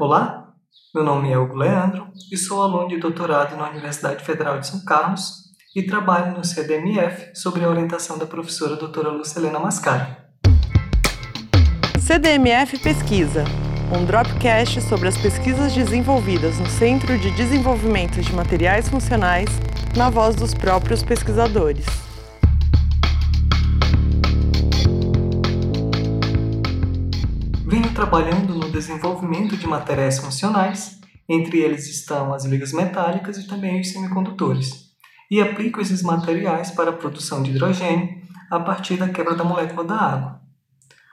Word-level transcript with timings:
Olá, 0.00 0.54
meu 0.94 1.04
nome 1.04 1.30
é 1.30 1.36
Hugo 1.36 1.56
Leandro 1.56 2.06
e 2.32 2.36
sou 2.38 2.62
aluno 2.62 2.88
de 2.88 2.96
doutorado 2.96 3.54
na 3.54 3.68
Universidade 3.68 4.24
Federal 4.24 4.58
de 4.58 4.66
São 4.66 4.82
Carlos 4.82 5.30
e 5.76 5.82
trabalho 5.82 6.38
no 6.38 6.42
CDMF 6.42 7.38
sobre 7.38 7.62
a 7.62 7.68
orientação 7.68 8.16
da 8.16 8.24
professora 8.24 8.76
doutora 8.76 9.10
Lucilena 9.10 9.58
Mascari. 9.58 10.16
CDMF 11.98 12.78
Pesquisa, 12.78 13.44
um 13.94 14.06
dropcast 14.06 14.80
sobre 14.80 15.06
as 15.06 15.18
pesquisas 15.18 15.74
desenvolvidas 15.74 16.58
no 16.58 16.66
Centro 16.66 17.18
de 17.18 17.30
Desenvolvimento 17.32 18.22
de 18.22 18.32
Materiais 18.32 18.88
Funcionais, 18.88 19.50
na 19.94 20.08
voz 20.08 20.34
dos 20.34 20.54
próprios 20.54 21.02
pesquisadores. 21.02 22.09
Trabalhando 28.10 28.56
no 28.56 28.68
desenvolvimento 28.68 29.56
de 29.56 29.68
materiais 29.68 30.18
funcionais, 30.18 30.98
entre 31.28 31.60
eles 31.60 31.88
estão 31.88 32.34
as 32.34 32.44
ligas 32.44 32.72
metálicas 32.72 33.38
e 33.38 33.46
também 33.46 33.80
os 33.80 33.92
semicondutores, 33.92 34.90
e 35.30 35.40
aplico 35.40 35.80
esses 35.80 36.02
materiais 36.02 36.72
para 36.72 36.90
a 36.90 36.92
produção 36.92 37.40
de 37.40 37.52
hidrogênio 37.52 38.20
a 38.50 38.58
partir 38.58 38.96
da 38.96 39.08
quebra 39.08 39.36
da 39.36 39.44
molécula 39.44 39.84
da 39.84 39.94
água. 39.94 40.40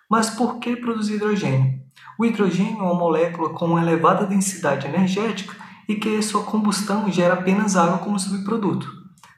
Mas 0.09 0.31
por 0.31 0.57
que 0.57 0.75
produzir 0.75 1.17
hidrogênio? 1.17 1.79
O 2.17 2.25
hidrogênio 2.25 2.79
é 2.79 2.81
uma 2.81 2.95
molécula 2.95 3.51
com 3.51 3.65
uma 3.65 3.81
elevada 3.83 4.25
densidade 4.25 4.87
energética 4.87 5.55
e 5.87 5.97
que 5.97 6.19
sua 6.23 6.41
combustão 6.45 7.11
gera 7.11 7.35
apenas 7.35 7.77
água 7.77 7.99
como 7.99 8.19
subproduto, 8.19 8.91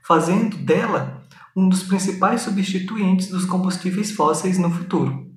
fazendo 0.07 0.55
dela 0.55 1.25
um 1.53 1.67
dos 1.67 1.83
principais 1.83 2.39
substituintes 2.39 3.27
dos 3.27 3.43
combustíveis 3.43 4.13
fósseis 4.13 4.57
no 4.57 4.71
futuro. 4.71 5.28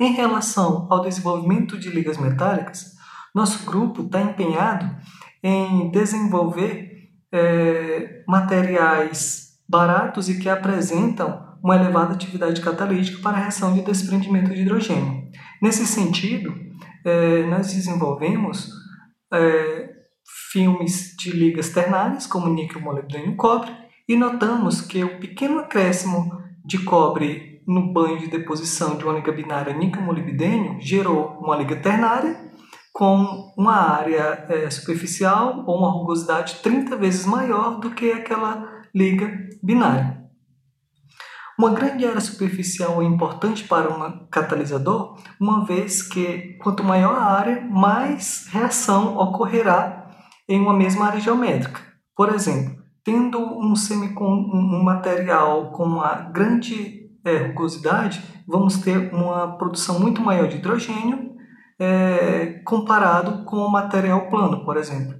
Em 0.00 0.12
relação 0.12 0.86
ao 0.90 1.02
desenvolvimento 1.02 1.76
de 1.76 1.90
ligas 1.90 2.16
metálicas, 2.18 2.94
nosso 3.34 3.66
grupo 3.66 4.02
está 4.02 4.20
empenhado 4.20 4.88
em 5.42 5.90
desenvolver 5.90 7.10
é, 7.32 8.22
materiais 8.26 9.58
baratos 9.68 10.28
e 10.28 10.38
que 10.38 10.48
apresentam 10.48 11.48
uma 11.62 11.76
elevada 11.76 12.14
atividade 12.14 12.60
catalítica 12.60 13.20
para 13.20 13.36
a 13.36 13.40
reação 13.40 13.74
de 13.74 13.82
desprendimento 13.82 14.54
de 14.54 14.62
hidrogênio. 14.62 15.28
Nesse 15.60 15.84
sentido, 15.84 16.54
é, 17.04 17.42
nós 17.46 17.72
desenvolvemos 17.74 18.70
é, 19.32 19.90
filmes 20.52 21.16
de 21.18 21.32
ligas 21.32 21.70
ternárias, 21.70 22.26
como 22.26 22.52
níquel, 22.54 22.80
molibdênio 22.80 23.32
e 23.32 23.36
cobre, 23.36 23.72
e 24.08 24.16
notamos 24.16 24.80
que 24.80 25.02
o 25.02 25.18
pequeno 25.18 25.58
acréscimo 25.58 26.30
de 26.64 26.78
cobre 26.84 27.57
no 27.68 27.92
banho 27.92 28.18
de 28.18 28.28
deposição 28.28 28.96
de 28.96 29.04
uma 29.04 29.12
liga 29.12 29.30
binária 29.30 29.74
níquel-molibdênio 29.74 30.80
gerou 30.80 31.38
uma 31.38 31.54
liga 31.54 31.76
ternária 31.76 32.48
com 32.94 33.52
uma 33.56 33.74
área 33.74 34.46
é, 34.48 34.70
superficial 34.70 35.64
ou 35.66 35.78
uma 35.78 35.90
rugosidade 35.90 36.60
30 36.62 36.96
vezes 36.96 37.26
maior 37.26 37.78
do 37.78 37.90
que 37.90 38.10
aquela 38.10 38.82
liga 38.94 39.30
binária. 39.62 40.18
Uma 41.58 41.70
grande 41.70 42.06
área 42.06 42.20
superficial 42.20 43.02
é 43.02 43.04
importante 43.04 43.64
para 43.64 43.92
um 43.92 44.26
catalisador, 44.28 45.18
uma 45.38 45.64
vez 45.66 46.02
que 46.02 46.56
quanto 46.62 46.82
maior 46.82 47.16
a 47.16 47.24
área, 47.24 47.60
mais 47.60 48.46
reação 48.50 49.18
ocorrerá 49.18 50.08
em 50.48 50.58
uma 50.60 50.72
mesma 50.72 51.06
área 51.06 51.20
geométrica. 51.20 51.80
Por 52.16 52.32
exemplo, 52.32 52.78
tendo 53.04 53.38
um, 53.38 53.74
um 53.74 54.82
material 54.82 55.72
com 55.72 55.84
uma 55.84 56.14
grande 56.30 57.07
é, 57.24 57.38
rugosidade, 57.38 58.22
vamos 58.46 58.78
ter 58.78 59.12
uma 59.12 59.56
produção 59.56 59.98
muito 59.98 60.20
maior 60.20 60.48
de 60.48 60.56
hidrogênio 60.56 61.36
é, 61.78 62.60
comparado 62.64 63.44
com 63.44 63.56
o 63.56 63.70
material 63.70 64.28
plano, 64.28 64.64
por 64.64 64.76
exemplo. 64.76 65.18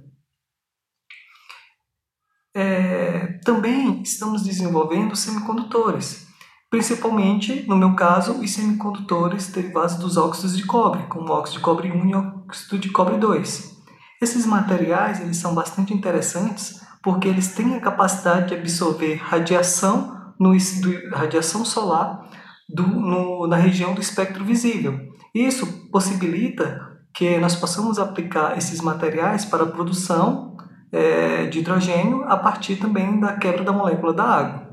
É, 2.55 3.39
também 3.45 4.01
estamos 4.01 4.43
desenvolvendo 4.43 5.15
semicondutores, 5.15 6.27
principalmente, 6.69 7.65
no 7.67 7.75
meu 7.75 7.95
caso, 7.95 8.39
os 8.39 8.51
semicondutores 8.51 9.51
derivados 9.51 9.95
dos 9.95 10.17
óxidos 10.17 10.57
de 10.57 10.65
cobre, 10.65 11.03
como 11.03 11.31
óxido 11.31 11.59
de 11.59 11.63
cobre 11.63 11.91
1 11.91 12.09
e 12.09 12.15
óxido 12.15 12.77
de 12.77 12.89
cobre 12.89 13.17
2. 13.17 13.77
Esses 14.21 14.45
materiais 14.45 15.21
eles 15.21 15.37
são 15.37 15.55
bastante 15.55 15.93
interessantes 15.93 16.81
porque 17.01 17.27
eles 17.27 17.55
têm 17.55 17.75
a 17.75 17.79
capacidade 17.79 18.49
de 18.49 18.55
absorver 18.55 19.15
radiação 19.15 20.18
no, 20.39 20.51
do, 20.51 21.15
radiação 21.15 21.65
solar 21.65 22.29
do, 22.67 22.83
no, 22.83 23.47
na 23.47 23.55
região 23.55 23.93
do 23.93 24.01
espectro 24.01 24.45
visível. 24.45 24.99
Isso 25.33 25.89
possibilita 25.91 26.87
que 27.13 27.37
nós 27.37 27.55
possamos 27.55 27.99
aplicar 27.99 28.57
esses 28.57 28.81
materiais 28.81 29.45
para 29.45 29.63
a 29.63 29.67
produção 29.67 30.55
é, 30.91 31.45
de 31.45 31.59
hidrogênio 31.59 32.23
a 32.23 32.37
partir 32.37 32.77
também 32.77 33.19
da 33.19 33.33
quebra 33.33 33.63
da 33.63 33.71
molécula 33.71 34.13
da 34.13 34.23
água. 34.23 34.69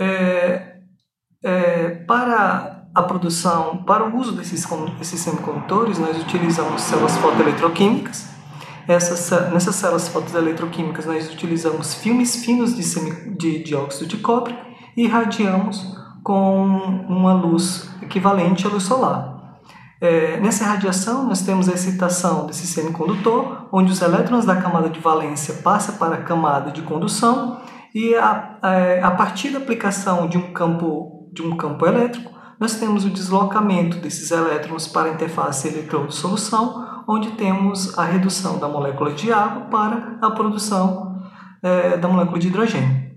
É, 0.00 0.76
é, 1.44 1.90
para 2.06 2.86
a 2.94 3.02
produção, 3.02 3.84
para 3.84 4.04
o 4.04 4.16
uso 4.16 4.32
desses, 4.32 4.66
desses 4.98 5.20
semicondutores, 5.20 5.98
nós 5.98 6.20
utilizamos 6.20 6.82
células 6.82 7.16
fotoeletroquímicas 7.16 8.32
essas, 8.88 9.30
nessas 9.52 9.74
células 9.76 10.08
fotoeletroquímicas, 10.08 11.06
nós 11.06 11.32
utilizamos 11.32 11.94
filmes 11.94 12.44
finos 12.44 12.74
de, 12.74 12.82
semi, 12.82 13.36
de 13.36 13.62
dióxido 13.62 14.06
de 14.06 14.16
cobre 14.18 14.56
e 14.96 15.04
irradiamos 15.04 15.96
com 16.22 16.66
uma 17.08 17.32
luz 17.32 17.88
equivalente 18.02 18.66
à 18.66 18.70
luz 18.70 18.84
solar. 18.84 19.32
É, 20.00 20.40
nessa 20.40 20.64
radiação, 20.64 21.26
nós 21.26 21.42
temos 21.42 21.68
a 21.68 21.74
excitação 21.74 22.46
desse 22.46 22.66
semicondutor, 22.66 23.68
onde 23.72 23.92
os 23.92 24.02
elétrons 24.02 24.44
da 24.44 24.56
camada 24.56 24.88
de 24.88 24.98
valência 24.98 25.54
passam 25.62 25.94
para 25.96 26.16
a 26.16 26.22
camada 26.22 26.72
de 26.72 26.82
condução 26.82 27.60
e 27.94 28.14
a, 28.16 28.58
a, 28.60 29.06
a 29.06 29.10
partir 29.12 29.50
da 29.50 29.58
aplicação 29.58 30.26
de 30.26 30.36
um 30.36 30.52
campo, 30.52 31.30
de 31.32 31.42
um 31.42 31.56
campo 31.56 31.86
elétrico, 31.86 32.32
nós 32.58 32.74
temos 32.76 33.04
o 33.04 33.10
deslocamento 33.10 33.98
desses 33.98 34.30
elétrons 34.30 34.86
para 34.88 35.08
a 35.08 35.12
interface 35.12 35.68
eletrodo-solução, 35.68 36.91
onde 37.06 37.32
temos 37.32 37.98
a 37.98 38.04
redução 38.04 38.58
da 38.58 38.68
molécula 38.68 39.12
de 39.12 39.32
água 39.32 39.62
para 39.62 40.18
a 40.20 40.30
produção 40.30 41.22
é, 41.62 41.96
da 41.96 42.08
molécula 42.08 42.38
de 42.38 42.48
hidrogênio. 42.48 43.12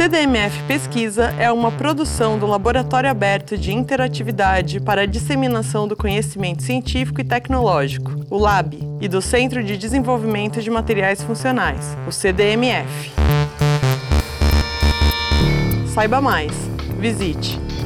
CDMF 0.00 0.62
Pesquisa 0.62 1.26
é 1.38 1.52
uma 1.52 1.70
produção 1.70 2.38
do 2.38 2.46
Laboratório 2.46 3.10
Aberto 3.10 3.58
de 3.58 3.70
Interatividade 3.70 4.80
para 4.80 5.02
a 5.02 5.06
Disseminação 5.06 5.86
do 5.86 5.94
Conhecimento 5.94 6.62
Científico 6.62 7.20
e 7.20 7.24
Tecnológico, 7.24 8.12
o 8.30 8.38
LAB, 8.38 8.78
e 8.98 9.06
do 9.06 9.20
Centro 9.20 9.62
de 9.62 9.76
Desenvolvimento 9.76 10.62
de 10.62 10.70
Materiais 10.70 11.22
Funcionais, 11.22 11.98
o 12.08 12.10
CDMF. 12.10 13.12
Saiba 15.92 16.18
mais. 16.18 16.52
Visite 16.98 17.60